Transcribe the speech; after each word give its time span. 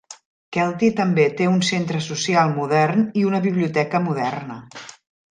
Kelty 0.55 0.87
també 0.99 1.25
té 1.41 1.49
un 1.49 1.59
centre 1.67 1.99
social 2.05 2.53
modern 2.55 3.03
i 3.21 3.25
una 3.33 3.43
biblioteca 3.47 4.01
moderna. 4.07 4.57